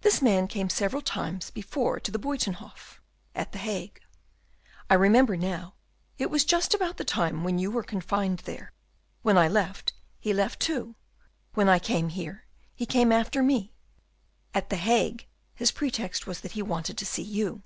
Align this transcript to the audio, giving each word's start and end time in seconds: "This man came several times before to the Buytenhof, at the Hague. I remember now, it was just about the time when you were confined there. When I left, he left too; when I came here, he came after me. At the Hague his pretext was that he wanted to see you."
"This 0.00 0.20
man 0.20 0.48
came 0.48 0.68
several 0.68 1.00
times 1.02 1.52
before 1.52 2.00
to 2.00 2.10
the 2.10 2.18
Buytenhof, 2.18 3.00
at 3.32 3.52
the 3.52 3.58
Hague. 3.58 4.00
I 4.90 4.94
remember 4.94 5.36
now, 5.36 5.74
it 6.18 6.30
was 6.30 6.44
just 6.44 6.74
about 6.74 6.96
the 6.96 7.04
time 7.04 7.44
when 7.44 7.60
you 7.60 7.70
were 7.70 7.84
confined 7.84 8.40
there. 8.40 8.72
When 9.22 9.38
I 9.38 9.46
left, 9.46 9.92
he 10.18 10.34
left 10.34 10.58
too; 10.58 10.96
when 11.54 11.68
I 11.68 11.78
came 11.78 12.08
here, 12.08 12.44
he 12.74 12.86
came 12.86 13.12
after 13.12 13.40
me. 13.40 13.72
At 14.52 14.68
the 14.68 14.74
Hague 14.78 15.28
his 15.54 15.70
pretext 15.70 16.26
was 16.26 16.40
that 16.40 16.58
he 16.58 16.62
wanted 16.62 16.98
to 16.98 17.06
see 17.06 17.22
you." 17.22 17.62